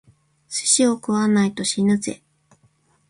[0.47, 2.23] 寿司を食わないと死ぬぜ！